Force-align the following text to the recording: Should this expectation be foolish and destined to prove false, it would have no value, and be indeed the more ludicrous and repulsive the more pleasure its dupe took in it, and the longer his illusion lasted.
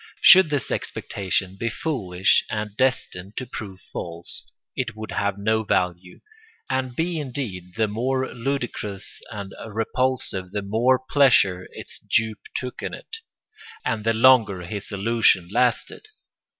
Should 0.19 0.49
this 0.49 0.71
expectation 0.71 1.57
be 1.57 1.69
foolish 1.69 2.43
and 2.49 2.75
destined 2.75 3.37
to 3.37 3.45
prove 3.45 3.79
false, 3.81 4.47
it 4.75 4.95
would 4.95 5.11
have 5.11 5.37
no 5.37 5.61
value, 5.63 6.21
and 6.71 6.95
be 6.95 7.19
indeed 7.19 7.75
the 7.75 7.87
more 7.87 8.27
ludicrous 8.33 9.21
and 9.29 9.53
repulsive 9.63 10.53
the 10.53 10.63
more 10.63 10.97
pleasure 10.97 11.67
its 11.71 11.99
dupe 11.99 12.47
took 12.55 12.81
in 12.81 12.95
it, 12.95 13.17
and 13.85 14.03
the 14.03 14.13
longer 14.13 14.61
his 14.63 14.91
illusion 14.91 15.49
lasted. 15.51 16.07